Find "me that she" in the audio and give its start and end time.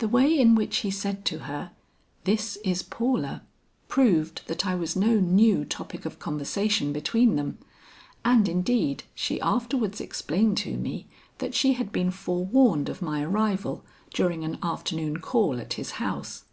10.76-11.72